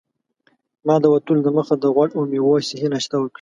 [0.85, 3.29] ما د وتلو دمخه د غوړ او میوو صحي ناشته وکړه.